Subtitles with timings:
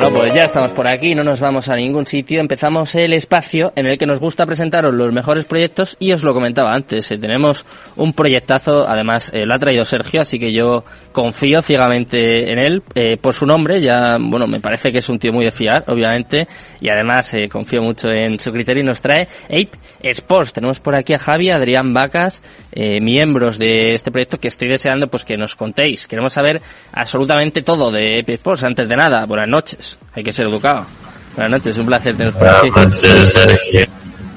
[0.00, 2.40] Bueno, pues ya estamos por aquí, no nos vamos a ningún sitio.
[2.40, 6.32] Empezamos el espacio en el que nos gusta presentaros los mejores proyectos y os lo
[6.32, 7.10] comentaba antes.
[7.12, 7.66] eh, tenemos
[7.96, 12.82] un proyectazo, además eh, lo ha traído Sergio, así que yo confío ciegamente en él
[12.94, 13.82] eh, por su nombre.
[13.82, 16.48] Ya, bueno, me parece que es un tío muy de fiar, obviamente,
[16.80, 20.54] y además eh, confío mucho en su criterio y nos trae Ape Sports.
[20.54, 22.40] Tenemos por aquí a Javi, Adrián Vacas,
[22.74, 26.06] miembros de este proyecto que estoy deseando pues que nos contéis.
[26.06, 28.64] Queremos saber absolutamente todo de Ape Sports.
[28.64, 29.89] Antes de nada, buenas noches.
[30.12, 30.86] Hay que ser educado.
[31.34, 32.70] Buenas noches, un placer teneros por aquí.
[32.70, 33.86] Buenas noches, Sergio.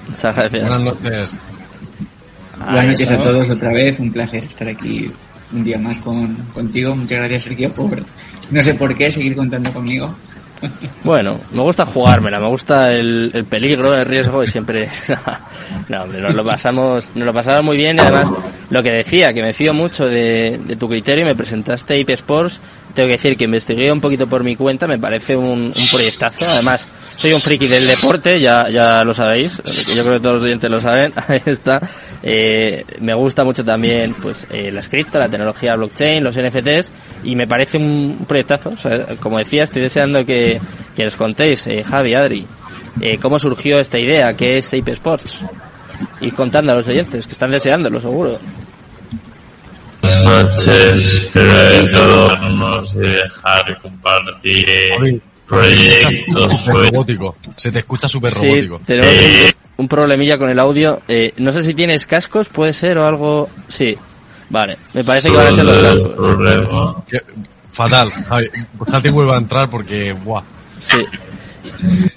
[0.07, 0.67] Muchas gracias.
[0.67, 1.35] Buenas noches.
[2.59, 5.11] Ahí Buenas noches a todos otra vez, un placer estar aquí
[5.51, 6.95] un día más con, contigo.
[6.95, 8.03] Muchas gracias Sergio por,
[8.51, 10.15] no sé por qué, seguir contando conmigo.
[11.03, 14.87] Bueno, me gusta jugármela, me gusta el, el peligro, el riesgo y siempre...
[15.89, 18.31] no, hombre, nos lo pasamos, nos lo pasamos muy bien y además
[18.69, 22.11] lo que decía, que me fío mucho de, de tu criterio y me presentaste IP
[22.11, 22.61] Sports,
[22.93, 26.45] tengo que decir que investigué un poquito por mi cuenta, me parece un, un proyectazo,
[26.47, 29.61] además soy un friki del deporte, ya, ya lo sabéis,
[29.95, 31.81] yo creo que todos los oyentes lo saben, ahí está,
[32.21, 36.91] eh, me gusta mucho también pues eh, las cripto, la tecnología blockchain, los NFTs
[37.23, 40.59] y me parece un proyectazo, o sea, como decía, estoy deseando que,
[40.95, 42.47] que os contéis, eh, Javi, Adri,
[43.01, 45.45] eh, cómo surgió esta idea, qué es Ape Sports.
[46.21, 48.39] Y contando a los oyentes que están deseándolo seguro.
[50.03, 50.23] Buenas
[50.55, 51.29] noches.
[51.31, 56.59] Primero de todo, vamos a dejar compartir proyectos.
[56.61, 57.35] Súper robótico.
[57.55, 58.81] Se te escucha súper Sí, robótico.
[58.85, 61.01] tenemos un, un problemilla con el audio.
[61.07, 63.49] Eh, no sé si tienes cascos, puede ser o algo.
[63.69, 63.97] Sí,
[64.49, 64.77] vale.
[64.93, 66.13] Me parece que van a ser los cascos.
[66.15, 66.95] problema.
[67.09, 67.21] Que-
[67.71, 68.11] Fatal.
[68.11, 70.43] Javi, vuelva a entrar porque, buah.
[70.79, 70.97] Sí.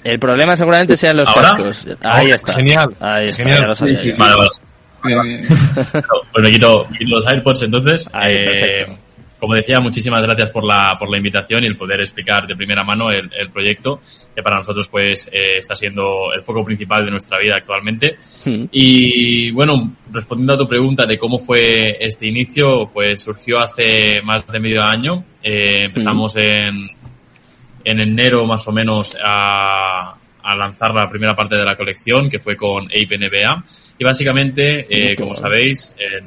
[0.03, 1.51] El problema seguramente sean los ¿Ahora?
[1.51, 1.85] cascos.
[2.01, 2.53] Ahí está.
[2.53, 3.37] genial, Ahí está.
[3.43, 3.61] genial.
[3.61, 4.13] ya lo sabía Sí, sí, yo.
[4.15, 4.19] sí.
[4.21, 4.35] Vale,
[5.15, 5.39] vale.
[5.93, 8.09] Eh, Pues me quito, me quito los AirPods entonces.
[8.13, 8.85] Ahí, Eh,
[9.39, 12.83] como decía, muchísimas gracias por la, por la invitación y el poder explicar de primera
[12.83, 13.99] mano el, el proyecto,
[14.35, 18.17] que para nosotros pues eh, está siendo el foco principal de nuestra vida actualmente.
[18.45, 18.63] Mm.
[18.71, 24.47] Y bueno, respondiendo a tu pregunta de cómo fue este inicio, pues surgió hace más
[24.47, 25.23] de medio año.
[25.43, 26.89] Eh, empezamos en,
[27.83, 30.15] en enero más o menos a,
[30.47, 33.63] a lanzar la primera parte de la colección, que fue con Ape NBA.
[33.97, 36.25] Y básicamente, eh, como sabéis, en,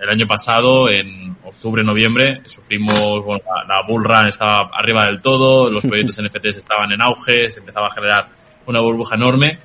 [0.00, 5.20] el año pasado, en octubre, noviembre, sufrimos, bueno, la, la bull run estaba arriba del
[5.20, 8.28] todo, los proyectos NFTs estaban en auge, se empezaba a generar
[8.64, 9.58] una burbuja enorme.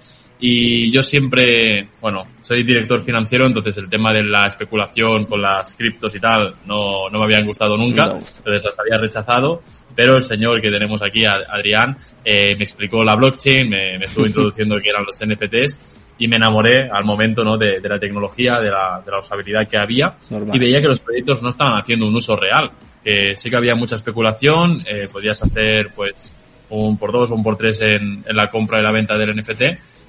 [0.45, 5.73] Y yo siempre, bueno, soy director financiero, entonces el tema de la especulación con las
[5.73, 9.61] criptos y tal no, no me habían gustado nunca, entonces las había rechazado.
[9.95, 11.95] Pero el señor que tenemos aquí, Ad- Adrián,
[12.25, 16.35] eh, me explicó la blockchain, me, me estuvo introduciendo qué eran los NFTs y me
[16.35, 17.57] enamoré al momento ¿no?
[17.57, 20.53] de, de la tecnología, de la, de la usabilidad que había Normal.
[20.57, 22.69] y veía que los proyectos no estaban haciendo un uso real.
[23.01, 26.33] Que sí que había mucha especulación, eh, podías hacer pues
[26.69, 29.35] un por dos o un por tres en, en la compra y la venta del
[29.37, 29.61] NFT,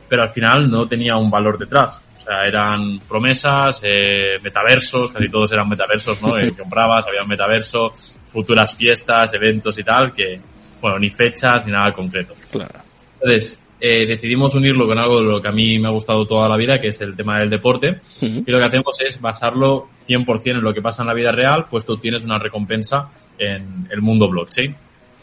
[0.08, 2.00] pero al final no tenía un valor detrás.
[2.20, 6.38] O sea, eran promesas, eh, metaversos, casi todos eran metaversos, ¿no?
[6.38, 7.92] Eh, comprabas, había un metaverso,
[8.28, 10.40] futuras fiestas, eventos y tal, que,
[10.80, 12.34] bueno, ni fechas ni nada concreto.
[12.50, 12.80] Claro.
[13.14, 16.48] Entonces, eh, decidimos unirlo con algo de lo que a mí me ha gustado toda
[16.48, 18.00] la vida, que es el tema del deporte.
[18.22, 21.66] Y lo que hacemos es basarlo 100% en lo que pasa en la vida real,
[21.68, 24.74] pues tú tienes una recompensa en el mundo blockchain.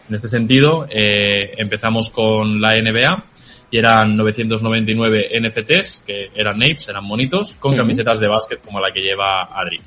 [0.10, 3.24] En este sentido, eh, empezamos con la NBA
[3.72, 8.92] y eran 999 NFTs, que eran apes, eran monitos, con camisetas de básquet como la
[8.92, 9.80] que lleva Adri.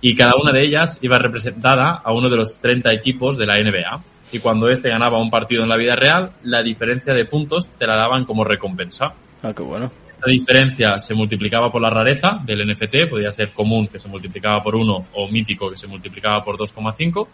[0.00, 3.54] Y cada una de ellas iba representada a uno de los 30 equipos de la
[3.54, 4.00] NBA.
[4.32, 7.86] Y cuando este ganaba un partido en la vida real, la diferencia de puntos te
[7.86, 9.12] la daban como recompensa.
[9.42, 9.90] Ah, qué bueno.
[10.10, 14.62] Esta diferencia se multiplicaba por la rareza del NFT, podía ser común que se multiplicaba
[14.62, 17.26] por 1 o mítico que se multiplicaba por 2,5.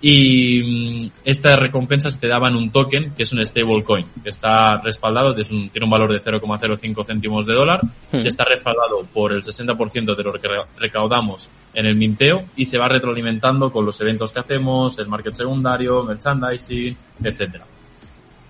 [0.00, 5.34] Y mm, estas recompensas te daban un token que es un stablecoin, que está respaldado,
[5.34, 7.80] tiene un valor de 0,05 céntimos de dólar,
[8.12, 8.20] Hmm.
[8.24, 12.64] y está respaldado por el 60% de lo que re- recaudamos en el minteo y
[12.64, 17.64] se va retroalimentando con los eventos que hacemos, el market secundario, merchandising, etcétera.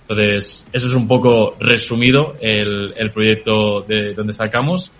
[0.02, 4.90] Entonces, eso es un poco resumido el, el proyecto de donde sacamos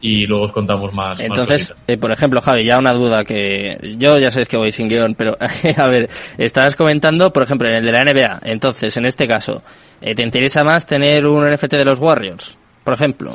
[0.00, 1.20] y luego os contamos más.
[1.20, 4.88] Entonces, eh, por ejemplo, Javi, ya una duda que yo ya sabes que voy sin
[4.88, 5.36] guion, pero
[5.76, 6.08] a ver,
[6.38, 8.40] estabas comentando, por ejemplo, en el de la NBA.
[8.44, 9.62] Entonces, en este caso,
[10.00, 13.30] eh, ¿te interesa más tener un NFT de los Warriors, por ejemplo?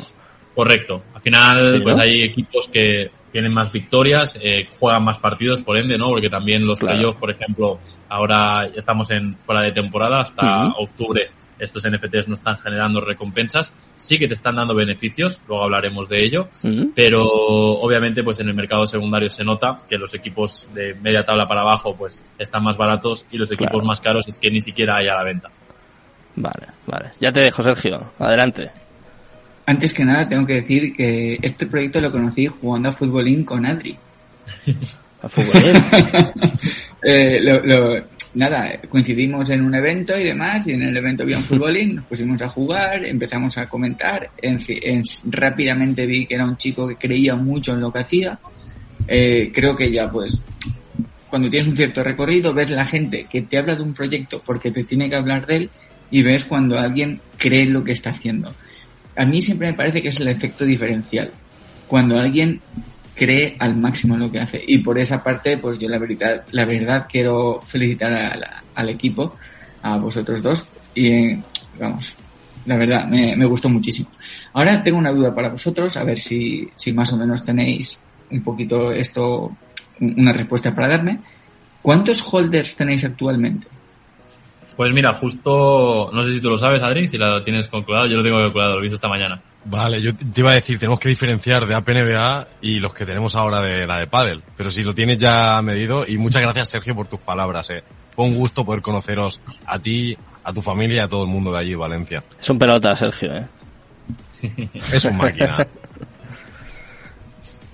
[0.54, 1.02] Correcto.
[1.14, 2.02] Al final, Sí, pues ¿no?
[2.02, 6.08] hay equipos que tienen más victorias, eh, juegan más partidos, por ende, ¿no?
[6.08, 6.96] Porque también los Claro.
[6.96, 7.78] playoffs, por ejemplo,
[8.08, 11.28] ahora estamos en fuera de temporada hasta octubre.
[11.58, 16.22] Estos NFTs no están generando recompensas, sí que te están dando beneficios, luego hablaremos de
[16.24, 16.48] ello,
[16.94, 21.46] pero obviamente pues en el mercado secundario se nota que los equipos de media tabla
[21.46, 23.86] para abajo pues están más baratos y los equipos Claro.
[23.86, 25.48] más caros es que ni siquiera hay a la venta.
[26.36, 27.10] Vale, vale.
[27.20, 28.12] Ya te dejo, Sergio.
[28.18, 28.70] Adelante.
[29.64, 33.64] Antes que nada, tengo que decir que este proyecto lo conocí jugando a futbolín con
[33.66, 33.96] Adri.
[35.22, 35.74] A futbolín.
[37.02, 38.04] Eh, lo- lo-
[38.36, 42.04] nada, coincidimos en un evento y demás, y en el evento había un futbolín, nos
[42.04, 46.96] pusimos a jugar, empezamos a comentar, en en- rápidamente vi que era un chico que
[46.96, 48.38] creía mucho en lo que hacía.
[49.08, 50.42] Eh, creo que ya, pues,
[51.30, 54.70] cuando tienes un cierto recorrido, ves la gente que te habla de un proyecto porque
[54.70, 55.70] te tiene que hablar de él,
[56.10, 58.54] y ves cuando alguien cree en lo que está haciendo.
[59.16, 61.30] A mí siempre me parece que es el efecto diferencial.
[61.88, 62.60] Cuando alguien
[63.16, 64.62] cree al máximo lo que hace.
[64.66, 68.88] Y por esa parte, pues yo la verdad, la verdad quiero felicitar a la- al
[68.90, 69.34] equipo,
[69.82, 70.66] a vosotros dos.
[70.94, 71.42] Y eh,
[71.80, 72.12] vamos,
[72.66, 74.08] la verdad, me, gustó muchísimo.
[74.52, 78.42] Ahora tengo una duda para vosotros, a ver si, si más o menos tenéis un
[78.42, 79.56] poquito esto,
[80.00, 81.18] un- una respuesta para darme.
[81.82, 83.66] ¿Cuántos holders tenéis actualmente?
[84.76, 88.18] Pues mira, justo, no sé si tú lo sabes, Adri, si lo tienes calculado, yo
[88.18, 89.40] lo tengo calculado, lo he visto esta mañana.
[89.64, 93.34] Vale, yo te iba a decir, tenemos que diferenciar de APNBA y los que tenemos
[93.36, 94.42] ahora de la de Paddle.
[94.54, 97.82] Pero si lo tienes ya medido, y muchas gracias Sergio por tus palabras, eh.
[98.14, 101.52] Fue un gusto poder conoceros a ti, a tu familia y a todo el mundo
[101.52, 102.22] de allí, Valencia.
[102.38, 103.46] Es un pelota, Sergio, ¿eh?
[104.92, 105.66] Es un máquina.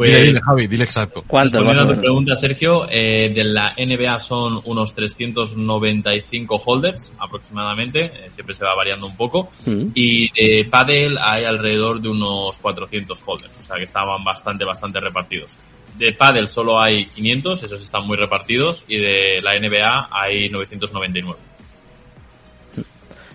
[0.03, 1.25] Pues, dile, dile, Javi, dile exacto.
[1.27, 7.13] ¿Cuántos más respondiendo a tu pregunta, Sergio, eh, de la NBA son unos 395 holders
[7.19, 9.87] aproximadamente, eh, siempre se va variando un poco, Mm.
[9.95, 15.01] y de Paddle hay alrededor de unos 400 holders, o sea que estaban bastante, bastante
[15.01, 15.57] repartidos.
[15.99, 21.39] De Paddle solo hay 500, esos están muy repartidos, y de la NBA hay 999.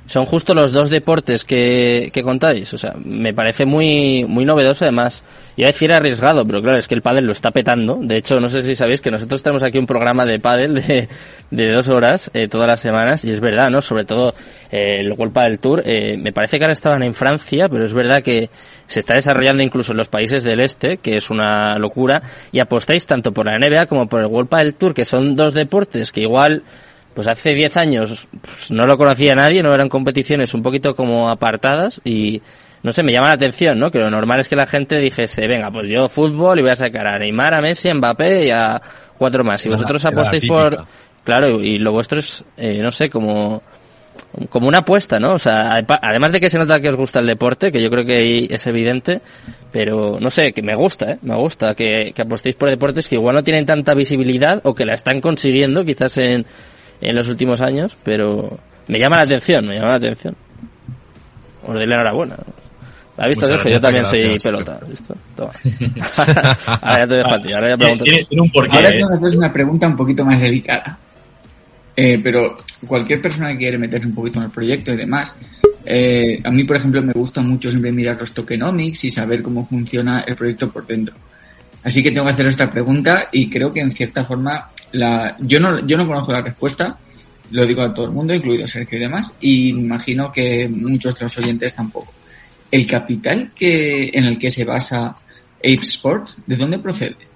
[0.08, 2.74] Son justo los dos deportes que, que contáis.
[2.74, 5.22] O sea, me parece muy, muy novedoso además.
[5.58, 7.98] Iba a decir arriesgado, pero claro, es que el pádel lo está petando.
[8.00, 11.10] De hecho, no sé si sabéis que nosotros tenemos aquí un programa de pádel de,
[11.50, 13.82] de dos horas eh, todas las semanas y es verdad, ¿no?
[13.82, 14.36] Sobre todo
[14.72, 15.82] eh, el World Padel Tour.
[15.84, 18.52] eh, me parece que ahora estaban en Francia, pero es verdad que
[18.86, 22.22] se está desarrollando incluso en los países del este, que es una locura.
[22.52, 25.56] Y apostáis tanto por la NBA como por el World Padel Tour, que son dos
[25.56, 26.62] deportes que igual
[27.16, 31.30] pues hace 10 años pues, no lo conocía nadie, no eran competiciones un poquito como
[31.30, 32.44] apartadas y
[32.88, 33.92] no sé, me llama la atención, ¿no?
[33.92, 36.76] Que lo normal es que la gente dijese, venga, pues yo fútbol y voy a
[36.78, 38.82] sacar a Neymar, a Messi, a Mbappé y a
[39.18, 39.66] cuatro más.
[39.66, 40.86] Y vosotros la apostéis por...
[41.26, 43.62] Claro, y lo vuestro es, eh, no sé, como
[44.50, 45.34] como una apuesta, ¿no?
[45.34, 48.06] O sea, además de que se nota que os gusta el deporte, que yo creo
[48.06, 49.20] que es evidente,
[49.72, 51.18] pero no sé, que me gusta, ¿eh?
[51.24, 54.86] Me gusta que, que apostéis por deportes que igual no tienen tanta visibilidad o que
[54.86, 56.46] la están consiguiendo quizás en,
[57.02, 58.58] en los últimos años, pero
[58.88, 60.36] me llama la atención, me llama la atención.
[61.68, 62.38] Os doy la enhorabuena.
[63.18, 63.72] ¿La visto, Muchas Sergio?
[63.78, 64.80] Yo también gracias, soy gracias, pelota.
[64.88, 65.16] ¿Listo?
[65.36, 65.52] Toma.
[66.82, 68.04] ahora ya te dejo a ti, ahora ya pregunto.
[68.04, 68.76] tiene- tiene un porqué.
[68.76, 68.94] Ahora ¿eh?
[68.98, 70.98] tengo que haceros una pregunta un poquito más delicada.
[71.96, 72.56] Eh, pero
[72.86, 75.34] cualquier persona que quiere meterse un poquito en el proyecto y demás,
[75.84, 79.66] eh, a mí, por ejemplo, me gusta mucho siempre mirar los tokenomics y saber cómo
[79.66, 81.16] funciona el proyecto por dentro.
[81.84, 85.60] Así que tengo que hacer esta pregunta y creo que en cierta forma la, yo
[85.60, 86.98] no, yo no conozco la respuesta,
[87.52, 91.16] lo digo a todo el mundo, incluido Sergio y demás, y me imagino que muchos
[91.18, 92.14] de los oyentes tampoco.
[92.72, 95.16] El capital que, en el que se basa
[95.60, 97.27] Ape Sport, ¿de dónde procede?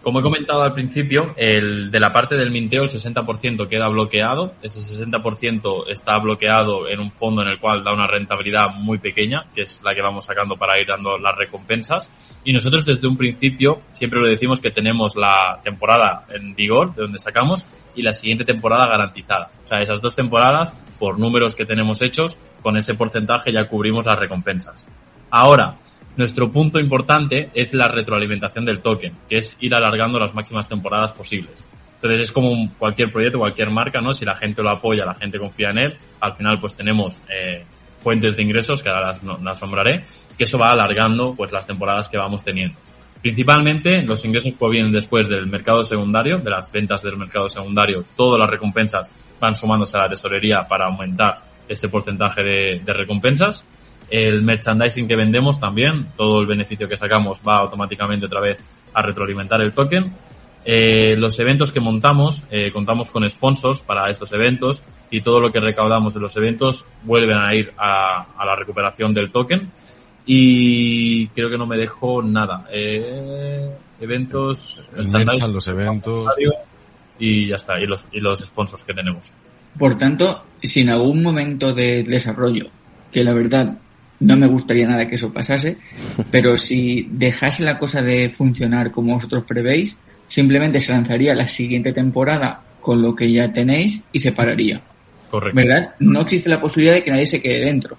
[0.00, 4.54] Como he comentado al principio, el, de la parte del minteo el 60% queda bloqueado.
[4.62, 9.44] Ese 60% está bloqueado en un fondo en el cual da una rentabilidad muy pequeña,
[9.54, 12.10] que es la que vamos sacando para ir dando las recompensas.
[12.42, 17.02] Y nosotros desde un principio siempre lo decimos que tenemos la temporada en vigor, de
[17.02, 19.50] donde sacamos, y la siguiente temporada garantizada.
[19.64, 24.06] O sea, esas dos temporadas, por números que tenemos hechos, con ese porcentaje ya cubrimos
[24.06, 24.86] las recompensas.
[25.30, 25.76] Ahora,
[26.20, 31.12] nuestro punto importante es la retroalimentación del token, que es ir alargando las máximas temporadas
[31.12, 31.64] posibles.
[31.96, 34.14] Entonces es como cualquier proyecto, cualquier marca, ¿no?
[34.14, 37.64] Si la gente lo apoya, la gente confía en él, al final pues tenemos eh,
[38.00, 40.04] fuentes de ingresos, que ahora las, no- las nombraré,
[40.38, 42.76] que eso va alargando pues las temporadas que vamos teniendo.
[43.20, 48.38] Principalmente los ingresos provienen después del mercado secundario, de las ventas del mercado secundario, todas
[48.40, 52.42] las recompensas van sumándose a la tesorería para aumentar ese porcentaje
[52.82, 53.62] de recompensas.
[54.10, 58.58] El merchandising que vendemos también, todo el beneficio que sacamos va automáticamente otra vez
[58.92, 60.12] a retroalimentar el token.
[60.64, 65.50] Eh, los eventos que montamos, eh, contamos con sponsors para estos eventos y todo lo
[65.50, 69.70] que recaudamos de los eventos vuelven a ir a, a la recuperación del token.
[70.26, 72.66] Y creo que no me dejo nada.
[72.72, 76.26] Eh, eventos, El merchan, los eventos.
[77.18, 79.32] y ya está, y los, y los sponsors que tenemos.
[79.78, 82.66] Por tanto, si en algún momento de desarrollo,
[83.10, 83.78] que la verdad
[84.20, 85.78] no me gustaría nada que eso pasase,
[86.30, 89.98] pero si dejase la cosa de funcionar como vosotros prevéis,
[90.28, 94.80] simplemente se lanzaría la siguiente temporada con lo que ya tenéis y se pararía.
[95.30, 95.56] Correcto.
[95.56, 95.94] ¿verdad?
[96.00, 97.96] No existe la posibilidad de que nadie se quede dentro.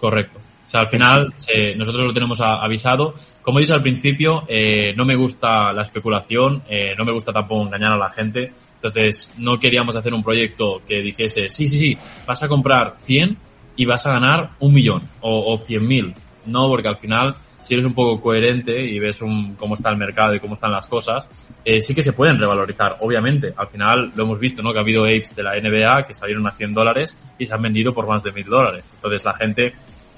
[0.00, 0.38] Correcto.
[0.66, 3.14] O sea, al final se- nosotros lo tenemos a- avisado.
[3.42, 7.32] Como he dicho al principio, eh, no me gusta la especulación, eh, no me gusta
[7.32, 8.52] tampoco engañar a la gente.
[8.76, 13.36] Entonces, no queríamos hacer un proyecto que dijese, sí, sí, sí, vas a comprar 100
[13.76, 16.14] y vas a ganar un millón o, o 100.000.
[16.46, 19.96] No, porque al final, si eres un poco coherente y ves un, cómo está el
[19.96, 21.28] mercado y cómo están las cosas,
[21.64, 23.52] eh, sí que se pueden revalorizar, obviamente.
[23.56, 24.72] Al final lo hemos visto, ¿no?
[24.72, 27.62] Que ha habido apes de la NBA que salieron a 100 dólares y se han
[27.62, 28.84] vendido por más de 1000 dólares.
[28.96, 29.72] Entonces la gente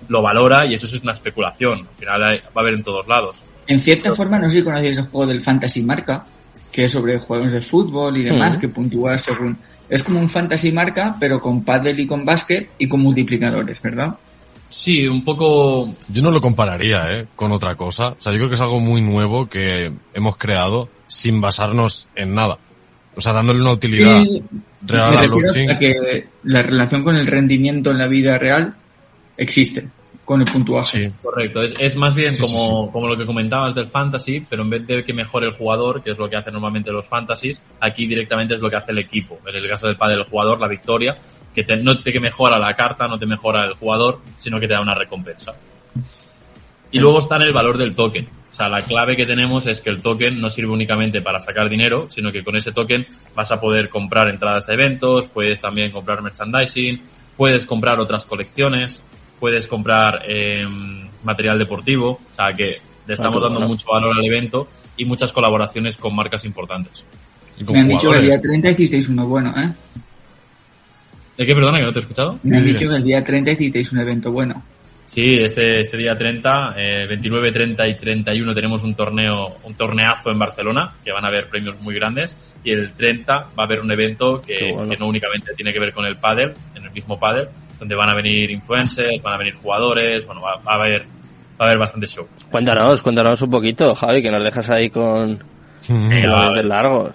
[0.08, 1.80] lo valora y eso es una especulación.
[1.80, 3.36] Al final hay- va a haber en todos lados.
[3.66, 6.24] En cierta forma, no sé si conocéis el juego del Fantasy Marca,
[6.72, 9.56] que es sobre juegos de fútbol y demás, que puntúa según...
[9.88, 14.14] Es como un Fantasy Marca, pero con pádel y con básquet y con multiplicadores, ¿verdad?
[14.70, 17.26] Sí, un poco Yo no lo compararía, ¿eh?
[17.36, 18.08] Con otra cosa.
[18.08, 22.34] O sea, yo creo que es algo muy nuevo que hemos creado sin basarnos en
[22.34, 22.58] nada.
[23.14, 24.24] O sea, dándole una utilidad
[24.82, 25.70] real me a blockchain.
[25.70, 28.74] a que la relación con el rendimiento en la vida real
[29.36, 29.86] existe,
[30.24, 31.08] con el puntuaje.
[31.08, 31.12] Sí.
[31.22, 31.62] correcto.
[31.62, 34.70] Es, es más bien Sí, sí, como, como lo que comentabas del fantasy, pero en
[34.70, 38.06] vez de que mejore el jugador, que es lo que hacen normalmente los fantasies, aquí
[38.06, 39.38] directamente es lo que hace el equipo.
[39.46, 41.16] En el caso del padre del jugador, la victoria,
[41.54, 44.66] que te- no te que mejora la carta, no te mejora el jugador, sino que
[44.66, 45.52] te da una recompensa.
[46.90, 48.26] Y luego está en el valor del token.
[48.50, 51.68] O sea, la clave que tenemos es que el token no sirve únicamente para sacar
[51.68, 53.04] dinero, sino que con ese token
[53.34, 57.02] vas a poder comprar entradas a eventos, puedes también comprar merchandising,
[57.36, 59.02] puedes comprar otras colecciones,
[59.38, 60.64] puedes comprar eh,
[61.22, 62.20] material deportivo.
[62.32, 66.44] O sea, que le estamos dando mucho valor al evento y muchas colaboraciones con marcas
[66.44, 67.04] importantes.
[67.58, 68.62] Y con Me han dicho que el día jugadores.
[68.62, 69.72] 30 hicisteis uno bueno, ¿eh?
[71.36, 72.38] ¿De qué, perdona, que no te he escuchado?
[72.44, 74.62] Me han dicho que el día 30 hicisteis un evento bueno.
[75.04, 80.30] Sí, este, este día 30, eh, 29, 30 y 31 tenemos un torneo, un torneazo
[80.30, 83.80] en Barcelona, que van a haber premios muy grandes, y el 30 va a haber
[83.80, 84.88] un evento que, bueno.
[84.88, 88.10] que no únicamente tiene que ver con el pádel, en el mismo pádel, donde van
[88.10, 91.06] a venir influencers, van a venir jugadores, bueno, va, va a haber, va
[91.58, 92.26] a haber bastante show.
[92.50, 95.38] Cuéntanos, cuéntanos un poquito, Javi, que nos dejas ahí con
[95.88, 96.12] Mm.
[96.12, 97.12] Eh, los largos.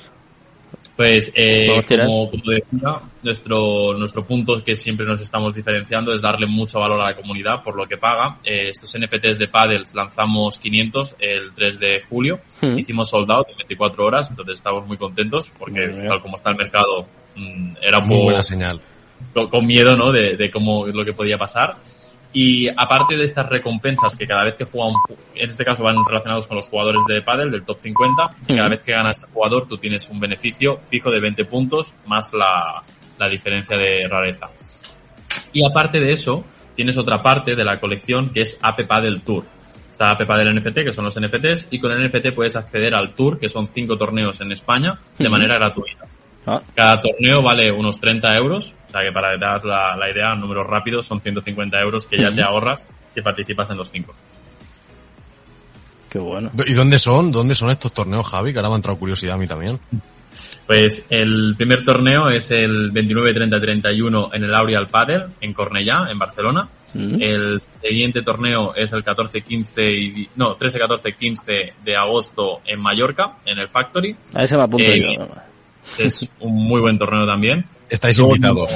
[0.95, 6.47] Pues, eh, como, como decía, nuestro, nuestro punto que siempre nos estamos diferenciando es darle
[6.47, 8.37] mucho valor a la comunidad por lo que paga.
[8.43, 12.39] Eh, estos NFTs de Paddles lanzamos 500 el 3 de julio.
[12.61, 12.79] Mm.
[12.79, 16.51] Hicimos sold out en 24 horas, entonces estamos muy contentos porque Muy tal como está
[16.51, 18.79] el mercado mm, era un Muy poco buena señal.
[19.33, 20.11] con, con miedo, ¿no?
[20.11, 21.75] De, de cómo lo que podía pasar.
[22.31, 24.95] Y aparte de estas recompensas que cada vez que juega un,
[25.33, 28.69] en este caso van relacionados con los jugadores de pádel del top 50, que cada
[28.69, 32.83] vez que ganas jugador tú tienes un beneficio fijo de 20 puntos más la,
[33.19, 34.49] la diferencia de rareza.
[35.53, 36.43] Y aparte de eso,
[36.75, 39.43] tienes otra parte de la colección que es AP Paddle Tour.
[39.91, 43.13] Está AP Paddle NFT, que son los NFTs, y con el NFT puedes acceder al
[43.15, 46.05] Tour, que son cinco torneos en España, de manera gratuita.
[46.47, 50.33] Ah, Cada torneo vale unos 30 euros, o sea que para dar la, la idea,
[50.35, 54.15] números rápidos, son 150 euros que ya te ahorras si participas en los cinco.
[56.09, 56.49] qué bueno.
[56.65, 57.31] ¿Y dónde son?
[57.31, 58.53] ¿Dónde son estos torneos, Javi?
[58.53, 59.79] Que ahora me ha entrado curiosidad a mí también.
[60.69, 66.11] Pues el primer torneo es el 29, 30, 31 en el Aureal Padel, en Cornellá,
[66.11, 66.69] en Barcelona.
[66.93, 67.15] Mm.
[67.19, 72.79] El siguiente torneo es el 14, 15 y, no, 13, 14, 15 de agosto en
[72.81, 74.15] Mallorca, en el Factory.
[74.35, 75.27] A ese me apunto Eh, yo.
[75.97, 77.65] Es un muy buen torneo también.
[77.89, 78.71] Estáis invitados.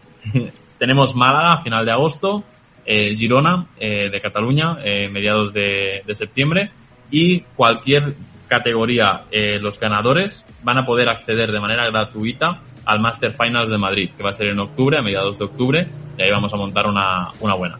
[0.80, 2.42] Tenemos Málaga a final de agosto,
[2.84, 6.72] eh, Girona eh, de Cataluña, eh, mediados de, de septiembre
[7.08, 8.14] y cualquier
[8.48, 13.78] categoría, eh, los ganadores van a poder acceder de manera gratuita al Master Finals de
[13.78, 15.86] Madrid, que va a ser en octubre, a mediados de octubre,
[16.18, 17.78] y ahí vamos a montar una, una buena.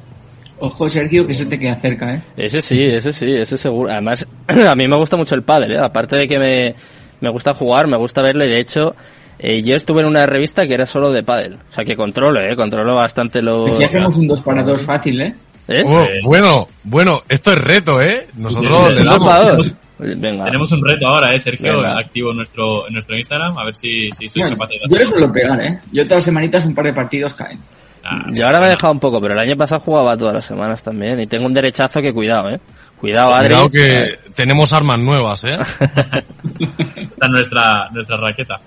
[0.59, 2.23] Ojo, Sergio, que se te queda cerca, ¿eh?
[2.37, 3.91] Ese sí, ese sí, ese seguro.
[3.91, 5.79] Además, a mí me gusta mucho el pádel, ¿eh?
[5.81, 6.75] Aparte de que me,
[7.21, 8.95] me gusta jugar, me gusta verlo y de hecho,
[9.39, 11.55] eh, yo estuve en una revista que era solo de pádel.
[11.71, 12.55] O sea que controlo, ¿eh?
[12.57, 13.67] Controlo bastante lo...
[13.67, 15.35] Aquí hacemos un 2 para 2 fácil, ¿eh?
[15.67, 15.83] ¿Eh?
[15.85, 18.29] Oh, Eh, bueno, bueno, esto es reto, ¿eh?
[18.37, 19.75] Nosotros le damos.
[19.99, 20.45] Venga.
[20.47, 21.77] Tenemos un reto ahora, ¿eh, Sergio?
[21.77, 21.99] Venga.
[21.99, 24.97] Activo en nuestro, en nuestro Instagram, a ver si, si sois Bueno, capaces de yo
[24.97, 25.19] le hacerlo.
[25.27, 25.79] suelo pegar, ¿eh?
[25.93, 27.61] Yo todas las semanitas un par de partidos caen.
[28.05, 30.45] Ah, Yo ahora me he dejado un poco, pero el año pasado jugaba todas las
[30.45, 32.61] semanas también y tengo un derechazo que cuidado, ¿eh?
[32.99, 33.49] Cuidado, Adri.
[33.49, 35.59] Cuidado que tenemos armas nuevas, ¿eh?
[36.61, 38.61] Esta es nuestra, nuestra raqueta.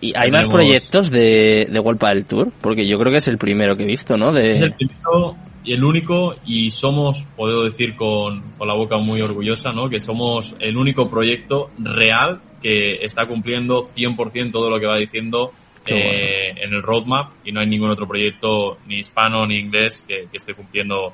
[0.00, 2.52] ¿Y hay más proyectos de, de World del Tour?
[2.60, 4.36] Porque yo creo que es el primero que he visto, ¿no?
[4.36, 9.20] Es el primero y el único, y somos, puedo decir con, con la boca muy
[9.20, 9.88] orgullosa, ¿no?
[9.88, 15.52] Que somos el único proyecto real que está cumpliendo 100% todo lo que va diciendo
[15.86, 20.28] eh, en el roadmap y no hay ningún otro proyecto, ni hispano ni inglés, que,
[20.30, 21.12] que esté cumpliendo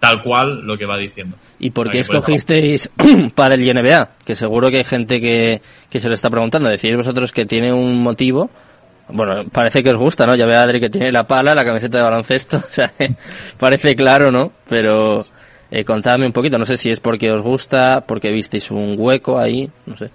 [0.00, 1.36] tal cual lo que va diciendo.
[1.58, 2.90] ¿Y por qué escogisteis
[3.34, 4.16] para el NBA?
[4.24, 6.68] Que seguro que hay gente que, que se lo está preguntando.
[6.68, 8.50] Decís vosotros que tiene un motivo
[9.12, 10.34] Bueno, parece que os gusta, ¿no?
[10.34, 12.92] Ya ve a Adri que tiene la pala, la camiseta de baloncesto, o sea,
[13.58, 14.52] parece claro, ¿no?
[14.68, 15.24] Pero
[15.70, 19.38] eh, contadme un poquito, no sé si es porque os gusta, porque visteis un hueco
[19.38, 20.10] ahí, no sé.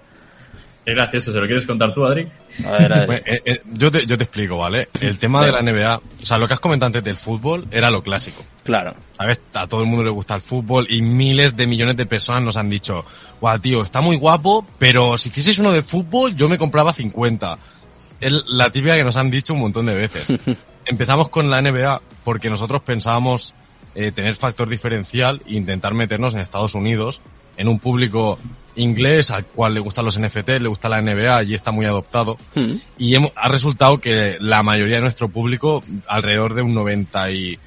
[0.86, 2.28] Es gracioso, ¿se lo quieres contar tú, Adri?
[2.64, 3.06] A ver, Adri.
[3.08, 4.90] Pues, eh, eh, yo, te, yo te explico, ¿vale?
[5.02, 7.90] El tema de la NBA, o sea, lo que has comentado antes del fútbol era
[7.90, 8.44] lo clásico.
[8.64, 8.94] Claro.
[9.14, 9.40] ¿Sabes?
[9.54, 12.58] A todo el mundo le gusta el fútbol y miles de millones de personas nos
[12.58, 13.04] han dicho,
[13.42, 17.58] guau, tío, está muy guapo, pero si hicieseis uno de fútbol, yo me compraba 50.
[18.22, 20.28] Es la típica que nos han dicho un montón de veces.
[20.86, 23.54] Empezamos con la NBA porque nosotros pensábamos
[23.96, 27.22] eh, tener factor diferencial e intentar meternos en Estados Unidos,
[27.58, 28.38] en un público
[28.76, 32.38] inglés al cual le gustan los NFT, le gusta la NBA y está muy adoptado.
[32.56, 32.74] Mm.
[32.98, 37.58] Y hemos- ha resultado que la mayoría de nuestro público, alrededor de un 94%,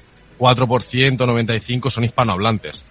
[1.25, 2.83] 95% son hispanohablantes.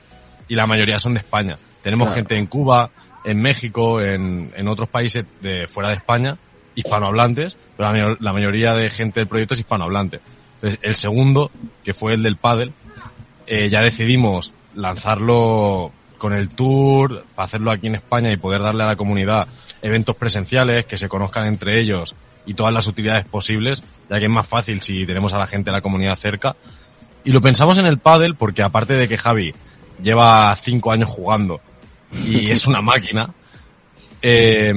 [0.48, 1.58] Y la mayoría son de España.
[1.82, 2.16] Tenemos Claro.
[2.16, 2.90] gente en Cuba,
[3.24, 6.36] en México, en, en otros países de fuera de España,
[6.78, 10.20] hispanohablantes, pero la, mayor- la mayoría de gente del proyecto es hispanohablante.
[10.54, 11.50] Entonces, el segundo,
[11.84, 12.72] que fue el del pádel,
[13.46, 18.82] eh, ya decidimos lanzarlo con el tour, para hacerlo aquí en España y poder darle
[18.82, 19.46] a la comunidad
[19.82, 24.30] eventos presenciales, que se conozcan entre ellos y todas las utilidades posibles, ya que es
[24.30, 26.56] más fácil si tenemos a la gente de la comunidad cerca.
[27.24, 29.52] Y lo pensamos en el pádel porque aparte de que Javi
[30.02, 31.60] lleva cinco años jugando
[32.26, 33.30] y es una máquina,
[34.22, 34.72] eh,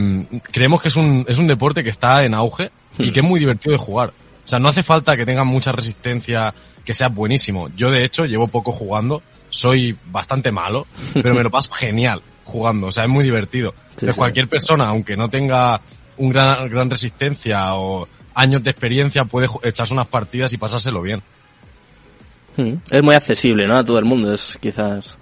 [0.52, 3.40] creemos que es un, es un deporte que está en auge y que es muy
[3.40, 4.10] divertido de jugar.
[4.46, 7.70] O sea, no hace falta que tenga mucha resistencia, que sea buenísimo.
[7.76, 12.88] Yo, de hecho, llevo poco jugando, soy bastante malo, pero me lo paso genial jugando.
[12.88, 13.74] O sea, es muy divertido.
[13.92, 14.20] Entonces, sí.
[14.20, 15.82] cualquier persona, aunque no tenga
[16.18, 21.22] un gran, gran resistencia o años de experiencia, puede echarse unas partidas y pasárselo bien.
[22.58, 22.74] Mm.
[22.90, 23.78] Es muy accesible, ¿no?
[23.78, 25.18] A todo el mundo, es quizás...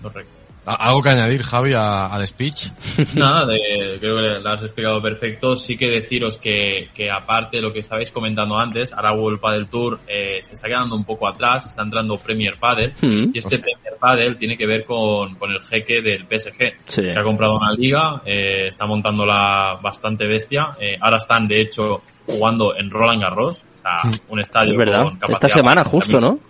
[0.00, 0.35] Correcto.
[0.66, 2.70] ¿A- ¿Algo que añadir, Javi, a- al speech?
[3.14, 5.54] Nada, de- creo que lo has explicado perfecto.
[5.56, 9.68] Sí que deciros que, que aparte de lo que estabais comentando antes, ahora World Padel
[9.68, 12.92] Tour eh, se está quedando un poco atrás, está entrando Premier Padel.
[13.00, 13.30] Mm.
[13.32, 17.02] Y este Premier Padel tiene que ver con, con el jeque del PSG, Sí.
[17.02, 20.70] que ha comprado una liga, eh, está montándola bastante bestia.
[20.80, 25.04] Eh, ahora están, de hecho, jugando en Roland Garros, o sea, un estadio Es verdad.
[25.04, 26.40] con capacidad Esta semana justo, ¿no?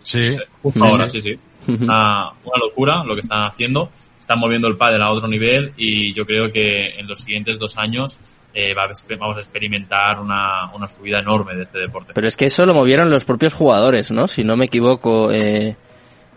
[0.00, 0.36] Sí.
[0.62, 1.20] Justo Sí, ahora, sí.
[1.20, 1.40] sí, sí.
[1.66, 3.90] Una, una locura lo que están haciendo.
[4.18, 7.76] Están moviendo el pádel a otro nivel y yo creo que en los siguientes dos
[7.76, 8.18] años
[8.54, 12.12] eh, vamos a experimentar una, una subida enorme de este deporte.
[12.14, 14.28] Pero es que eso lo movieron los propios jugadores, ¿no?
[14.28, 15.74] Si no me equivoco, eh,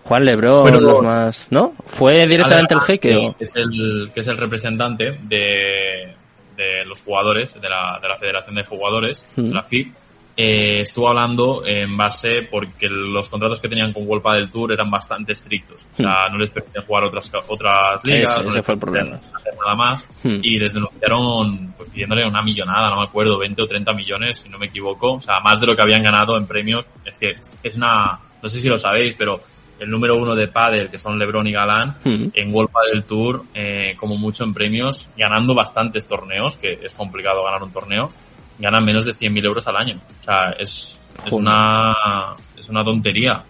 [0.04, 1.48] Juan Lebrón, Fueron los más...
[1.52, 1.74] ¿No?
[1.86, 3.36] ¿Fue directamente el jeque o...?
[3.38, 6.14] Que es el, que es el representante de,
[6.56, 9.52] de los jugadores, de la, de la Federación de Jugadores, Mm.
[9.52, 9.92] la FIB,
[10.38, 14.90] eh, estuvo hablando en base porque los contratos que tenían con World del Tour eran
[14.92, 15.88] bastante estrictos.
[15.94, 19.20] O sea, no les permitían jugar otras, otras ligas, Ese- no ese fue el problema.
[19.64, 20.08] nada más.
[20.24, 20.40] Hmm.
[20.42, 24.50] Y les denunciaron pues, pidiéndole una millonada, no me acuerdo, 20 o 30 millones, si
[24.50, 25.14] no me equivoco.
[25.14, 26.86] O sea, más de lo que habían ganado en premios.
[27.06, 29.40] Es que es una, no sé si lo sabéis, pero
[29.80, 32.28] el número uno de pádel, que son LeBron y Galán, Hmm.
[32.34, 37.44] en World Padel Tour, eh, como mucho en premios, ganando bastantes torneos, que es complicado
[37.44, 38.12] ganar un torneo,
[38.60, 40.00] ganan menos de 100.000 euros al año.
[40.22, 43.44] O sea, es, es una, es una tontería.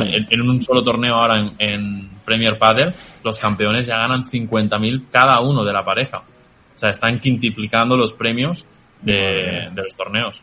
[0.00, 5.04] En, en un solo torneo ahora en, en Premier Padel, los campeones ya ganan 50.000
[5.10, 6.18] cada uno de la pareja.
[6.18, 8.66] O sea, están quintuplicando los premios
[9.00, 10.42] de, de los torneos.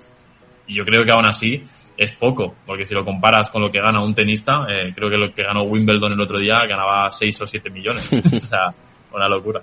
[0.67, 1.63] Y yo creo que aún así
[1.97, 5.17] es poco, porque si lo comparas con lo que gana un tenista, eh, creo que
[5.17, 8.09] lo que ganó Wimbledon el otro día ganaba 6 o 7 millones.
[8.33, 8.73] o sea,
[9.11, 9.61] una locura.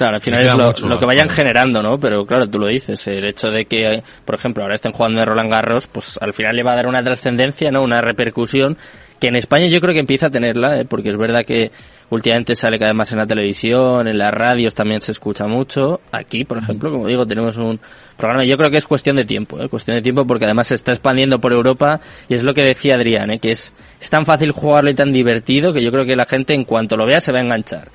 [0.00, 1.36] Claro, al final es lo, mucho, lo que vayan claro.
[1.36, 1.98] generando, ¿no?
[1.98, 5.26] Pero claro, tú lo dices, el hecho de que, por ejemplo, ahora estén jugando en
[5.26, 7.82] Roland Garros, pues al final le va a dar una trascendencia, ¿no?
[7.82, 8.78] Una repercusión
[9.18, 10.86] que en España yo creo que empieza a tenerla, ¿eh?
[10.86, 11.70] porque es verdad que
[12.08, 16.00] últimamente sale cada vez más en la televisión, en las radios también se escucha mucho.
[16.12, 17.78] Aquí, por ejemplo, como digo, tenemos un
[18.16, 18.46] programa.
[18.46, 19.68] Yo creo que es cuestión de tiempo, ¿eh?
[19.68, 22.94] cuestión de tiempo porque además se está expandiendo por Europa y es lo que decía
[22.94, 23.38] Adrián, ¿eh?
[23.38, 26.54] que es, es tan fácil jugarlo y tan divertido que yo creo que la gente
[26.54, 27.88] en cuanto lo vea se va a enganchar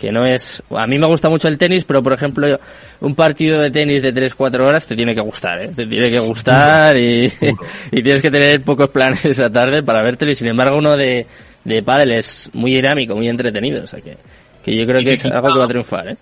[0.00, 2.58] que no es a mí me gusta mucho el tenis pero por ejemplo
[3.00, 5.70] un partido de tenis de 3-4 horas te tiene que gustar ¿eh?
[5.76, 7.26] te tiene que gustar y,
[7.92, 11.26] y tienes que tener pocos planes esa tarde para vértelo y sin embargo uno de,
[11.64, 14.16] de pádel es muy dinámico muy entretenido o sea que,
[14.64, 16.16] que yo creo Y que que es quizá- algo que va a triunfar ¿eh?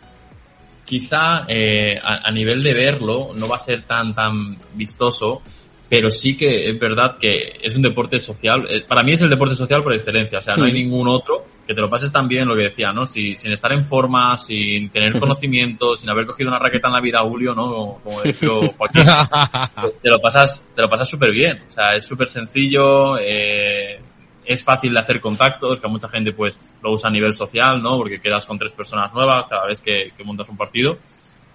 [0.85, 5.43] Quizá eh, a, a nivel de verlo no va a ser tan tan vistoso,
[5.89, 8.67] pero sí que es verdad que es un deporte social.
[8.69, 10.39] Eh, Para mí es el deporte social por excelencia.
[10.39, 12.93] O sea, no hay ningún otro que te lo pases tan bien, lo que decía,
[12.93, 13.07] ¿no?
[13.07, 17.01] Si, sin estar en forma, sin tener conocimiento, sin haber cogido una raqueta en la
[17.01, 17.71] vida, Julio, ¿no?
[17.71, 19.05] Como, como decía Joaquín,
[20.03, 21.59] te lo pasas, te lo pasas súper bien.
[21.67, 23.99] O sea, es súper sencillo, eh,
[24.45, 27.83] es fácil de hacer contactos, que a mucha gente pues lo usa a nivel social,
[27.83, 27.97] ¿no?
[27.97, 30.99] Porque quedas con tres personas nuevas cada vez que, que montas un partido.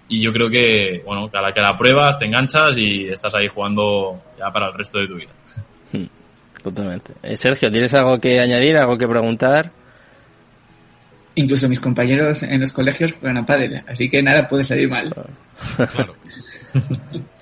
[0.08, 4.22] Y yo creo que, bueno, cada que la pruebas te enganchas y estás ahí jugando
[4.38, 5.30] ya para el resto de tu vida.
[5.92, 6.06] Hmm,
[6.62, 7.14] totalmente.
[7.22, 9.70] Eh, Sergio, ¿tienes algo que añadir, algo que preguntar?
[11.36, 15.12] Incluso mis compañeros en los colegios juegan a pádel, así que nada puede salir mal.
[15.76, 16.14] Claro.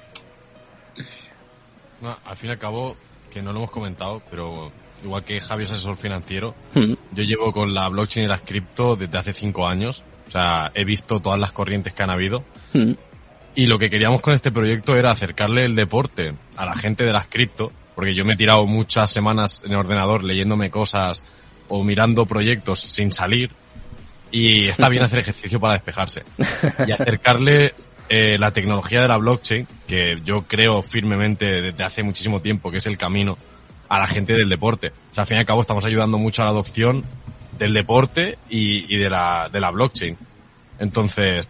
[2.27, 2.97] al fin y al cabo,
[3.31, 4.73] que no lo hemos comentado, pero
[5.03, 6.93] igual que Javi es asesor financiero, hmm.
[7.13, 10.05] yo llevo con la blockchain y las cripto desde hace cinco años.
[10.29, 12.45] O sea, he visto todas las corrientes que han habido.
[12.73, 12.93] Hmm.
[13.55, 17.13] Y lo que queríamos con este proyecto era acercarle el deporte a la gente de
[17.13, 21.23] las cripto, porque yo me he tirado muchas semanas en el ordenador leyéndome cosas
[21.69, 23.51] o mirando proyectos sin salir
[24.31, 26.23] y está bien hacer ejercicio para despejarse.
[26.87, 27.75] Y acercarle
[28.09, 32.79] eh, la tecnología de la blockchain, que yo creo firmemente desde hace muchísimo tiempo que
[32.79, 33.39] es el camino,
[33.93, 34.89] a la gente del deporte.
[34.89, 37.05] O sea, al fin y al cabo estamos ayudando mucho a la adopción
[37.59, 40.17] del deporte y, de, la, de la blockchain.
[40.79, 41.47] Entonces,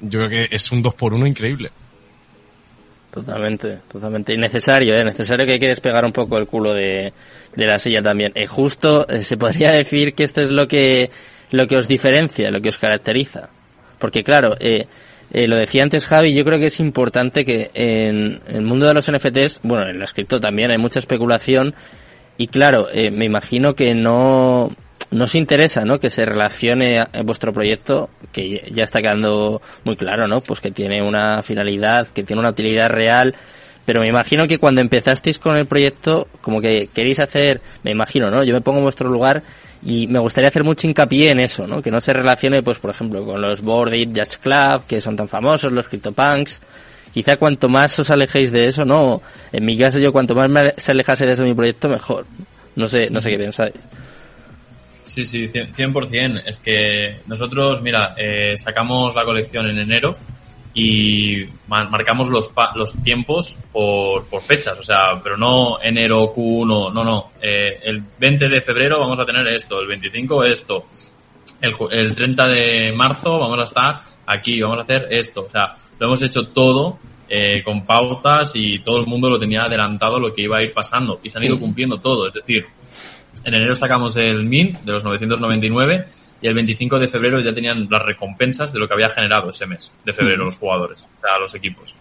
[0.00, 1.70] yo creo que es un dos por uno increíble.
[3.12, 4.34] Totalmente, totalmente.
[4.34, 5.04] Y necesario, ¿eh?
[5.04, 7.12] Necesario que hay que despegar un poco el culo de,
[7.54, 8.32] de la silla también.
[8.34, 11.08] Eh, justo eh, se podría decir que esto es lo que
[11.52, 13.48] lo que os diferencia, lo que os caracteriza.
[14.00, 14.88] Porque claro, eh,
[15.32, 18.94] eh, lo decía antes Javi, yo creo que es importante que en, el mundo de
[18.94, 21.74] los NFTs, bueno, en la cripto también hay mucha especulación
[22.38, 24.70] y claro, eh, me imagino que no,
[25.10, 25.98] no os interesa, ¿no?
[25.98, 30.40] Que se relacione vuestro proyecto, que ya está quedando muy claro, ¿no?
[30.40, 33.34] Pues que tiene una finalidad, que tiene una utilidad real,
[33.86, 38.30] pero me imagino que cuando empezasteis con el proyecto, como que queréis hacer, me imagino,
[38.30, 38.44] ¿no?
[38.44, 39.42] Yo me pongo en vuestro lugar
[39.86, 41.80] y me gustaría hacer mucho hincapié en eso, ¿no?
[41.80, 45.28] Que no se relacione, pues, por ejemplo, con los Board Jazz Club, que son tan
[45.28, 46.60] famosos, los CryptoPunks.
[47.14, 49.22] Quizá cuanto más os alejéis de eso, ¿no?
[49.52, 52.26] En mi caso, yo cuanto más me se alejase de eso mi proyecto, mejor.
[52.74, 53.74] No sé, no sé qué pensáis.
[55.04, 56.42] Sí, sí, 100%.
[56.44, 60.16] Es que nosotros, mira, eh, sacamos la colección en enero
[60.78, 67.02] y marcamos los, los tiempos por, por, fechas, o sea, pero no enero Q1, no,
[67.02, 67.30] no.
[67.40, 70.84] Eh, el 20 de febrero vamos a tener esto, el 25 esto,
[71.62, 75.76] el, el 30 de marzo vamos a estar aquí, vamos a hacer esto, o sea,
[75.98, 80.34] lo hemos hecho todo eh, con pautas y todo el mundo lo tenía adelantado lo
[80.34, 82.66] que iba a ir pasando y se han ido cumpliendo todo, es decir,
[83.44, 86.04] en enero sacamos el MIN de los 999
[86.40, 89.66] y el 25 de febrero ya tenían las recompensas de lo que había generado ese
[89.66, 91.94] mes de febrero los jugadores, o sea, los equipos.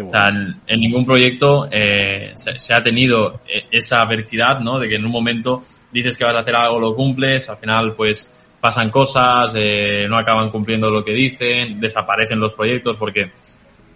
[0.00, 4.78] O sea, en, ningún proyecto eh, se, ha tenido eh, esa adversidad, ¿no?
[4.78, 7.94] De que en un momento dices que vas a hacer algo, lo cumples, al final
[7.96, 8.28] pues
[8.60, 13.30] pasan cosas, eh, no acaban cumpliendo lo que dicen, desaparecen los proyectos porque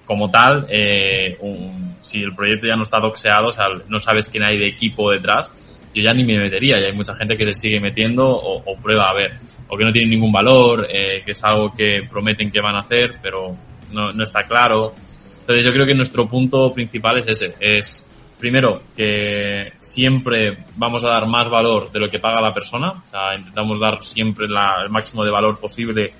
[0.04, 1.38] como tal, eh,
[2.00, 5.10] si el proyecto ya no está doxeado, o sea, no sabes quién hay de equipo
[5.10, 5.52] detrás,
[5.94, 8.76] yo ya ni me metería, y hay mucha gente que se sigue metiendo o, o
[8.78, 9.32] prueba a ver
[9.72, 12.80] o que no tienen ningún valor, eh, que es algo que prometen que van a
[12.80, 13.56] hacer, pero
[13.90, 14.92] no, no está claro.
[15.40, 18.06] Entonces yo creo que nuestro punto principal es ese, es
[18.38, 23.08] primero que siempre vamos a dar más valor de lo que paga la persona, o
[23.08, 26.10] sea, intentamos dar siempre la, el máximo de valor posible,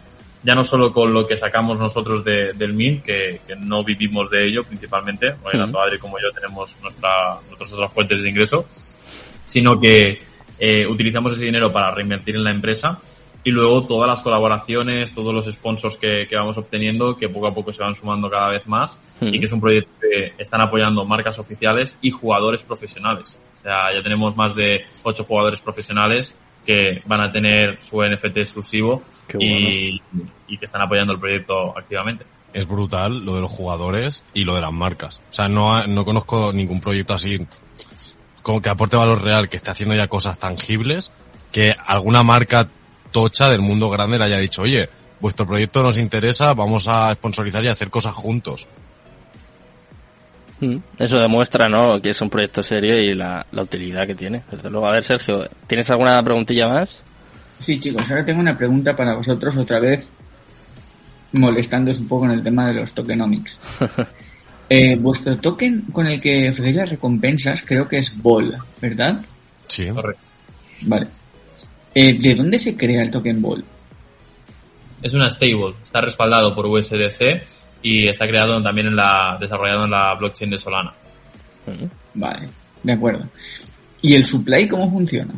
[0.43, 4.31] ya no solo con lo que sacamos nosotros de, del MIN, que, que, no vivimos
[4.31, 8.67] de ello principalmente, porque tanto Adri como yo tenemos nuestra, nuestras otras fuentes de ingreso,
[9.45, 10.23] sino que
[10.59, 12.99] eh, utilizamos ese dinero para reinvertir en la empresa
[13.45, 17.55] y luego todas las colaboraciones, todos los sponsors que, que, vamos obteniendo, que poco a
[17.55, 21.05] poco se van sumando cada vez más y que es un proyecto que están apoyando
[21.05, 23.39] marcas oficiales y jugadores profesionales.
[23.59, 28.37] O sea, ya tenemos más de ocho jugadores profesionales que van a tener su NFT
[28.39, 29.03] exclusivo
[29.39, 30.01] y,
[30.47, 32.25] y que están apoyando el proyecto activamente.
[32.53, 35.23] Es brutal lo de los jugadores y lo de las marcas.
[35.31, 37.41] O sea, no, no conozco ningún proyecto así
[38.43, 41.13] como que aporte valor real, que esté haciendo ya cosas tangibles,
[41.51, 42.69] que alguna marca
[43.13, 44.89] tocha del mundo grande le haya dicho, oye,
[45.21, 48.67] vuestro proyecto nos interesa, vamos a sponsorizar y hacer cosas juntos.
[50.61, 52.01] Mm, eso demuestra, ¿no?
[52.01, 54.43] Que es un proyecto serio y la, utilidad que tiene.
[54.51, 57.03] Desde luego, a ver, Sergio, ¿tienes alguna preguntilla más?
[57.59, 60.09] Sí, chicos, ahora tengo una pregunta para vosotros otra vez,
[61.33, 63.61] molestándoos un poco en el tema de los tokenomics.
[64.69, 69.21] eh, vuestro token con el que ofrecéis las recompensas creo que es Ball, ¿verdad?
[69.69, 69.89] Sí.
[69.89, 70.23] Correcto.
[70.83, 71.22] Vale.
[71.95, 73.65] Eh, ¿De dónde se crea el token Ball?
[75.03, 77.43] Es una stable, está respaldado por USDC
[77.83, 80.93] y está creado también en la, desarrollado en la blockchain de Solana.
[82.15, 82.47] Vale,
[82.83, 83.29] de acuerdo.
[84.01, 85.35] ¿Y el supply cómo funciona?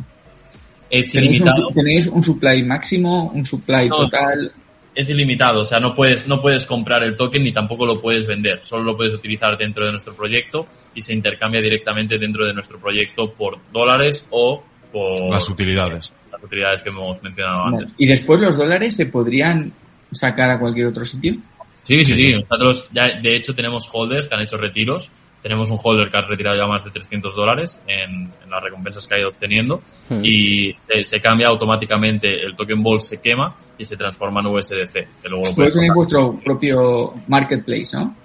[0.89, 1.69] Es ilimitado.
[1.73, 4.51] ¿Tenéis un supply máximo, un supply total?
[4.93, 8.25] Es ilimitado, o sea, no puedes, no puedes comprar el token ni tampoco lo puedes
[8.25, 12.53] vender, solo lo puedes utilizar dentro de nuestro proyecto y se intercambia directamente dentro de
[12.53, 14.63] nuestro proyecto por dólares o
[14.93, 17.93] por las utilidades utilidades que hemos mencionado antes.
[17.97, 19.71] ¿Y después los dólares se podrían
[20.11, 21.35] sacar a cualquier otro sitio?
[21.83, 22.33] Sí, sí, sí.
[22.35, 25.11] Nosotros ya, de hecho, tenemos holders que han hecho retiros.
[25.43, 29.05] Tenemos un holder que ha retirado ya más de 300 dólares en, en las recompensas
[29.05, 30.25] que ha ido obteniendo Hmm.
[30.25, 34.93] y se, se cambia automáticamente, el token ball se quema y se transforma en USDC.
[35.21, 35.93] Que luego lo comprar.
[35.93, 38.15] vuestro propio marketplace, ¿no?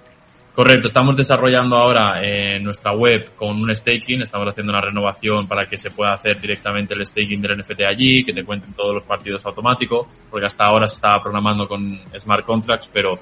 [0.55, 5.67] Correcto, estamos desarrollando ahora eh, nuestra web con un staking, estamos haciendo una renovación para
[5.67, 9.05] que se pueda hacer directamente el staking del NFT allí, que te cuenten todos los
[9.05, 13.19] partidos automáticos, porque hasta ahora se estaba programando con smart contracts, pero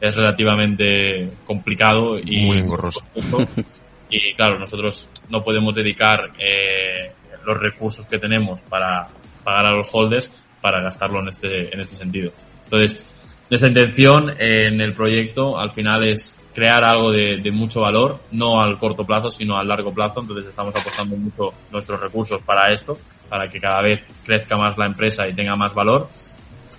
[0.00, 3.04] es relativamente complicado y Muy engorroso.
[4.14, 7.12] Y claro, nosotros no podemos dedicar eh,
[7.46, 9.08] los recursos que tenemos para
[9.42, 12.30] pagar a los holders para gastarlo en este, en este sentido.
[12.64, 13.11] Entonces,
[13.52, 18.62] nuestra intención en el proyecto al final es crear algo de, de mucho valor, no
[18.62, 20.22] al corto plazo, sino al largo plazo.
[20.22, 22.96] Entonces estamos apostando mucho nuestros recursos para esto,
[23.28, 26.08] para que cada vez crezca más la empresa y tenga más valor.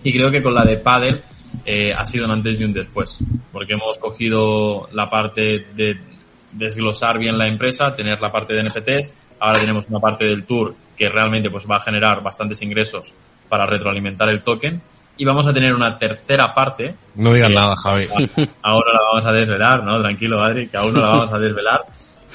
[0.04, 1.22] Y creo que con la de Paddle
[1.64, 3.20] eh, ha sido un antes y un después,
[3.52, 6.00] porque hemos cogido la parte de
[6.54, 10.74] desglosar bien la empresa, tener la parte de NFTs, ahora tenemos una parte del tour
[10.98, 13.14] que realmente pues va a generar bastantes ingresos
[13.48, 14.82] para retroalimentar el token
[15.18, 18.08] y vamos a tener una tercera parte No digas Eh, nada, Javi.
[18.62, 20.02] ahora la vamos a desvelar, ¿no?
[20.02, 21.82] Tranquilo, Adri, que aún no la vamos a desvelar.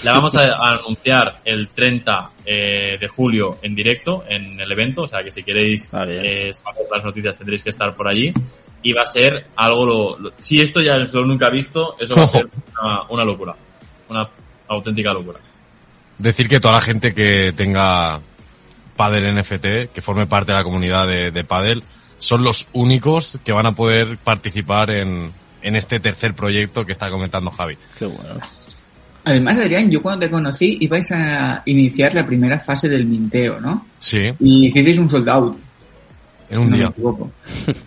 [0.05, 5.03] La vamos a, a anunciar el 30 eh, de julio en directo en el evento,
[5.03, 8.33] o sea que si queréis Ah, eh, saber las noticias tendréis que estar por allí.
[8.81, 12.15] Y va a ser algo, lo, lo- si esto ya es lo nunca visto, eso
[12.15, 12.47] va a ser
[12.81, 13.57] una, una locura,
[14.09, 14.29] una
[14.69, 15.41] auténtica locura.
[16.17, 18.21] Decir que toda la gente que tenga
[18.97, 21.83] Padel NFT, que forme parte de la comunidad de, de Padel,
[22.19, 25.31] son los únicos que van a poder participar en,
[25.63, 27.77] en este tercer proyecto que está comentando Javi.
[27.99, 28.41] Qué bueno.
[29.25, 33.87] Además, Adrián, yo cuando te conocí ibais a iniciar la primera fase del minteo, ¿no?
[33.99, 35.59] Sí, Y hicisteis un sold out,
[36.49, 36.87] en un no me día.
[36.87, 37.31] equivoco.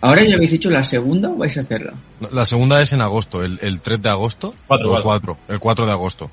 [0.02, 1.94] ¿Ahora ya habéis hecho la segunda o vais a hacerla?
[2.30, 4.54] La segunda es en agosto, el, el 3 de agosto.
[4.68, 5.34] Cuatro, o el cuatro.
[5.46, 6.30] 4, el 4 de agosto.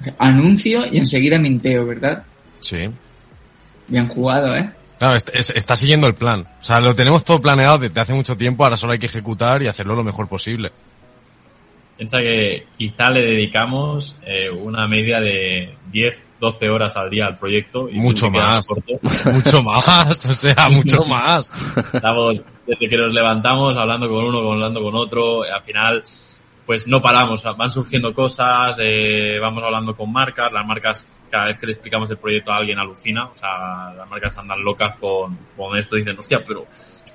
[0.00, 2.22] O sea, anuncio y enseguida minteo, ¿verdad?
[2.60, 2.88] Sí.
[3.88, 4.70] Bien jugado, ¿eh?
[5.02, 6.46] Claro, es- está siguiendo el plan.
[6.60, 9.60] O sea, lo tenemos todo planeado desde hace mucho tiempo, ahora solo hay que ejecutar
[9.60, 10.70] y hacerlo lo mejor posible.
[11.96, 17.36] Piensa que quizá le dedicamos eh, una media de 10, 12 horas al día al
[17.36, 17.88] proyecto.
[17.88, 18.64] Y Mucho más.
[19.24, 21.50] Mucho más, o sea, mucho más.
[21.92, 25.42] Estamos desde que nos levantamos hablando con uno, hablando con otro.
[25.42, 26.00] Al final,
[26.66, 27.42] pues no paramos.
[27.56, 30.52] Van surgiendo cosas, eh, vamos hablando con marcas.
[30.52, 33.26] Las marcas, cada vez que le explicamos el proyecto a alguien, alucina.
[33.26, 35.96] O sea, las marcas andan locas con, con esto.
[35.96, 36.66] Dicen, hostia, pero...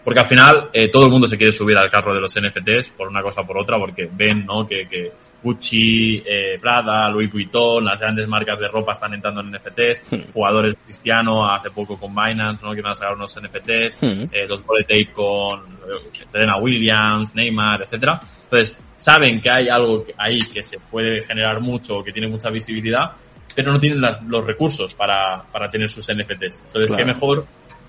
[0.03, 2.91] Porque al final eh, todo el mundo se quiere subir al carro de los NFTs
[2.91, 4.65] por una cosa o por otra, porque ven, ¿no?
[4.65, 5.11] Que, que
[5.43, 10.31] Gucci, eh, Prada, Louis Vuitton, las grandes marcas de ropa están entrando en NFTs.
[10.33, 12.73] Jugadores de Cristiano, hace poco con Binance, ¿no?
[12.73, 14.01] Que van a sacar unos NFTs.
[14.01, 14.25] Hmm.
[14.31, 18.19] eh, los Bullet Ape con eh, Serena Williams, Neymar, etcétera.
[18.43, 23.11] Entonces, saben que hay algo ahí que se puede generar mucho, que tiene mucha visibilidad,
[23.55, 26.63] pero no tienen las- los recursos para, para tener sus NFTs.
[26.67, 26.97] Entonces, Claro.
[26.97, 27.45] qué mejor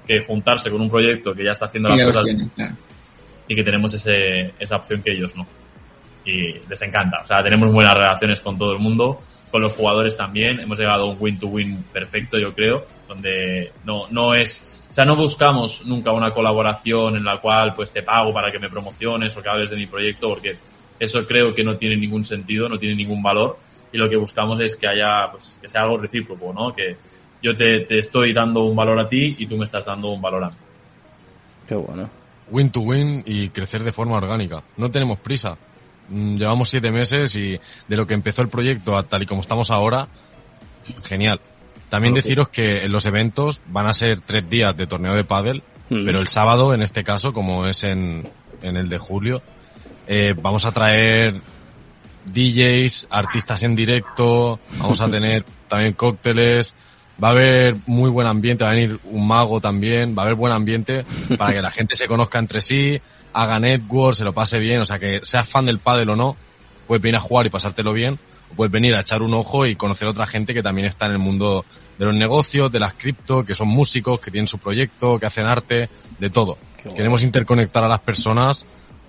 [0.07, 2.75] que juntarse con un proyecto que ya está haciendo Y las cosas claro.
[3.47, 5.47] y que tenemos ese, esa opción que ellos no.
[6.25, 7.19] Y les encanta.
[7.23, 10.61] O sea, tenemos buenas relaciones con todo el mundo, con los jugadores también.
[10.61, 15.17] Hemos llegado a un win-to-win perfecto, yo creo, donde no, no es, o sea, no
[15.17, 19.43] buscamos nunca una colaboración en la cual pues te pago para que me promociones o
[19.43, 20.57] que hables de mi proyecto, porque
[20.99, 23.59] eso creo que no tiene ningún sentido, no tiene ningún valor.
[23.93, 26.75] Y lo que buscamos es que haya, pues, que sea algo recíproco, ¿no?
[26.75, 26.97] Que
[27.43, 30.21] yo te, te estoy dando un valor a ti y tú me estás dando un
[30.21, 30.57] valor a mí.
[31.67, 32.09] Qué bueno.
[32.51, 34.63] Win to win y crecer de forma orgánica.
[34.77, 35.57] No tenemos prisa.
[36.09, 37.59] Mm, Llevamos siete meses y
[37.89, 40.09] de lo que empezó el proyecto a tal y como estamos ahora,
[41.05, 41.41] genial.
[41.89, 45.63] También deciros que en los eventos van a ser tres días de torneo de pádel,
[45.91, 46.05] Mm.
[46.05, 48.29] pero el sábado, en este caso, como es en,
[48.61, 49.41] en el de julio,
[50.09, 51.35] eh, vamos a traer
[52.25, 56.75] DJs, artistas en directo, vamos a tener también cócteles,
[57.23, 60.35] va a haber muy buen ambiente, va a venir un mago también, va a haber
[60.35, 61.05] buen ambiente
[61.37, 63.01] para que la gente se conozca entre sí,
[63.35, 66.37] haga network, se lo pase bien, o sea que seas fan del pádel o no,
[66.87, 68.19] puedes venir a jugar y pasártelo bien,
[68.51, 71.05] o puedes venir a echar un ojo y conocer a otra gente que también está
[71.05, 71.67] en el mundo
[71.99, 75.45] de los negocios, de las cripto, que son músicos, que tienen su proyecto, que hacen
[75.45, 76.57] arte, de todo.
[76.97, 78.65] Queremos interconectar a las personas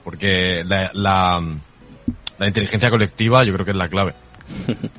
[0.09, 1.39] porque la, la,
[2.39, 4.15] la inteligencia colectiva yo creo que es la clave.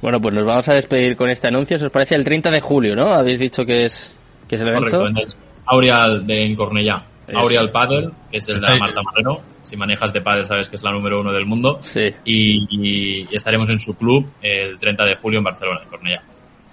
[0.00, 1.76] Bueno, pues nos vamos a despedir con este anuncio.
[1.76, 3.14] ¿Os parece el 30 de julio, no?
[3.14, 4.98] Habéis dicho que es, que es el evento.
[4.98, 7.04] Correcto, en el Aureal de en Cornellá.
[7.32, 8.80] Aureal Paddle, que es el de.
[8.80, 9.42] Marta Moreno.
[9.62, 11.78] Si manejas de paddle sabes que es la número uno del mundo.
[11.82, 12.12] Sí.
[12.24, 16.22] Y, y estaremos en su club el 30 de julio en Barcelona, en Cornellá.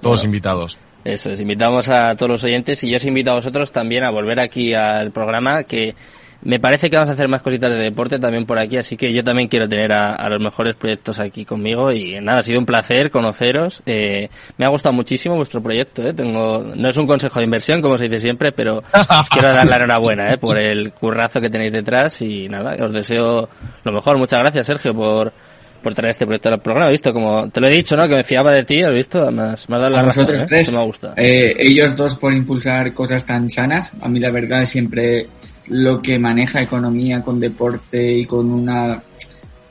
[0.02, 0.80] Todos invitados.
[1.04, 4.10] Eso es, invitamos a todos los oyentes y yo os invito a vosotros también a
[4.10, 5.96] volver aquí al programa que
[6.42, 9.12] me parece que vamos a hacer más cositas de deporte también por aquí, así que
[9.12, 12.66] yo también quiero tener a, los mejores proyectos aquí conmigo y nada, ha sido un
[12.66, 13.82] placer conoceros.
[13.86, 16.14] Eh, me ha gustado muchísimo vuestro proyecto, ¿eh?
[16.14, 18.82] Tengo, no es un consejo de inversión, como se dice siempre, pero
[19.32, 20.38] quiero dar la enhorabuena, ¿eh?
[20.38, 23.50] Por el currazo que tenéis detrás y nada, os deseo
[23.84, 24.18] lo mejor.
[24.18, 25.34] Muchas gracias, Sergio, por,
[25.84, 26.90] por traer este proyecto al programa.
[26.90, 28.08] visto como te lo he dicho, ¿no?
[28.08, 29.30] Que me fiaba de ti, ¿has visto?
[29.32, 30.46] Más, más dado la razón, ¿eh?
[30.48, 30.72] tres.
[30.72, 31.14] me gusta.
[31.18, 33.94] Eh, ellos dos por impulsar cosas tan sanas.
[34.00, 35.28] A mí la verdad siempre
[35.70, 39.02] lo que maneja economía con deporte y con una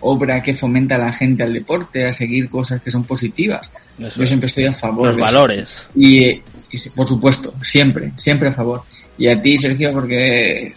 [0.00, 3.70] obra que fomenta a la gente al deporte, a seguir cosas que son positivas.
[3.98, 5.08] Yo siempre estoy a favor.
[5.08, 5.88] Los valores.
[5.94, 6.42] Y, y,
[6.94, 8.82] por supuesto, siempre, siempre a favor.
[9.16, 10.72] Y a ti, Sergio, porque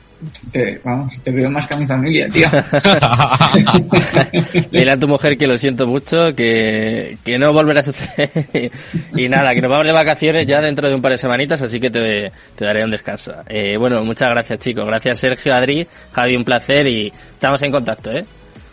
[0.51, 2.47] te, vamos, te veo más que a mi familia, tío.
[4.71, 8.29] Dile a tu mujer que lo siento mucho, que, que no volverá a suceder.
[9.15, 11.79] y nada, que nos vamos de vacaciones ya dentro de un par de semanitas, así
[11.79, 13.33] que te, te daré un descanso.
[13.47, 14.85] Eh, bueno, muchas gracias, chicos.
[14.85, 18.25] Gracias, Sergio, Adri, Javi, un placer y estamos en contacto, ¿eh?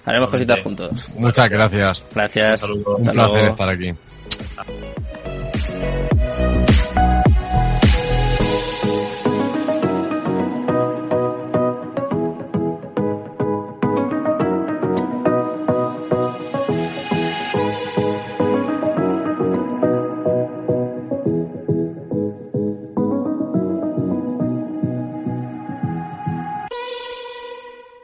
[0.04, 1.08] Haremos cositas juntos.
[1.16, 2.04] Muchas gracias.
[2.14, 2.62] Gracias.
[2.62, 3.92] Un, placer estar aquí.